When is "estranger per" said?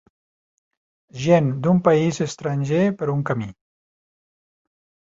2.27-3.13